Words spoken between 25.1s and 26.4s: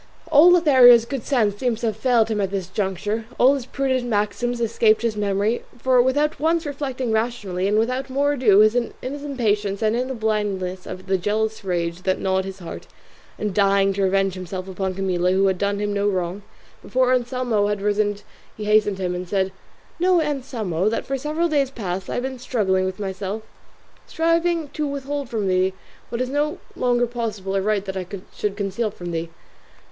from thee what it is